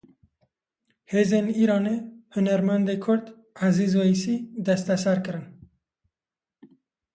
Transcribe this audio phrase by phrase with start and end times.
[1.11, 1.95] Hêzên Îranê
[2.33, 3.25] hunermendê Kurd
[3.67, 4.35] Ezîz Weysî
[4.65, 5.45] desteser kirin.